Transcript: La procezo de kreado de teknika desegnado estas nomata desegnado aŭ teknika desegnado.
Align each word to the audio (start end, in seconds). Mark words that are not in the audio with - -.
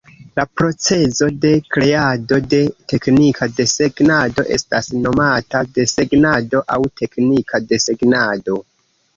La 0.37 0.43
procezo 0.59 1.27
de 1.43 1.49
kreado 1.75 2.39
de 2.53 2.61
teknika 2.93 3.49
desegnado 3.59 4.47
estas 4.57 4.89
nomata 5.05 5.63
desegnado 5.77 6.63
aŭ 6.79 6.83
teknika 7.03 7.65
desegnado. 7.75 8.59